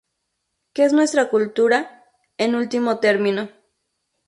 que 0.73 0.83
es 0.83 0.93
nuestra 0.93 1.29
cultura, 1.29 2.07
en 2.39 2.55
último 2.55 2.97
término 2.97 3.49